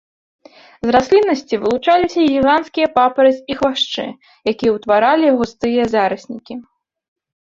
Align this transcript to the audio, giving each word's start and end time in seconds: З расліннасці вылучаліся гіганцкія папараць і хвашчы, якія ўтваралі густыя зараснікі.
З 0.85 0.93
расліннасці 0.95 1.55
вылучаліся 1.65 2.19
гіганцкія 2.29 2.87
папараць 2.95 3.43
і 3.55 3.57
хвашчы, 3.59 4.05
якія 4.53 4.71
ўтваралі 4.79 5.27
густыя 5.43 5.83
зараснікі. 5.93 6.53